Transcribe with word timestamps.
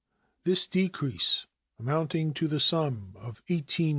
This 0.45 0.67
decrease, 0.67 1.45
amounting 1.77 2.33
to 2.33 2.47
the 2.47 2.59
sum 2.59 3.13
of 3.19 3.45
$18,481,452. 3.45 3.89